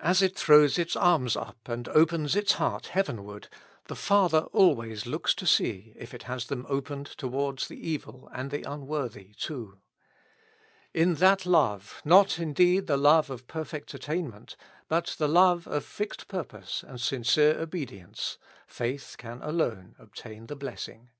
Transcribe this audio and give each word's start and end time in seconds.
As 0.00 0.22
it 0.22 0.34
throws 0.34 0.78
its 0.78 0.96
arms 0.96 1.36
up, 1.36 1.68
and 1.68 1.86
opens 1.88 2.34
its 2.34 2.52
heart 2.52 2.86
heavenward, 2.86 3.48
the 3.84 3.94
Father 3.94 4.46
always 4.54 5.04
looks 5.04 5.34
to 5.34 5.46
see 5.46 5.92
if 5.94 6.14
it 6.14 6.22
has 6.22 6.46
them 6.46 6.64
opened 6.70 7.04
towards 7.04 7.68
the 7.68 7.76
evil 7.86 8.30
and 8.32 8.50
the 8.50 8.62
unworthy 8.62 9.34
too. 9.34 9.76
Li 10.94 11.04
that 11.04 11.44
love, 11.44 12.00
not 12.02 12.38
indeed 12.38 12.86
the 12.86 12.96
love 12.96 13.28
of 13.28 13.46
perfect 13.46 13.92
attainment, 13.92 14.56
but 14.88 15.16
the 15.18 15.28
love 15.28 15.66
of 15.66 15.84
fixed 15.84 16.28
pur 16.28 16.44
pose 16.44 16.82
and 16.88 16.98
sincere 16.98 17.60
obedience, 17.60 18.38
faith 18.66 19.16
can 19.18 19.42
alone 19.42 19.94
obtain 19.98 20.46
the 20.46 20.56
blessing. 20.56 21.10